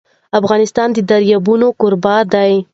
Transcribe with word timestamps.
افغانستان 0.39 0.87
د 0.93 0.97
دریابونه 1.09 1.67
کوربه 1.79 2.15
دی. 2.33 2.53